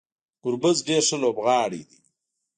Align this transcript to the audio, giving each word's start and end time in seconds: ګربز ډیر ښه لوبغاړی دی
ګربز 0.43 0.77
ډیر 0.87 1.01
ښه 1.07 1.17
لوبغاړی 1.23 1.81
دی 1.89 1.99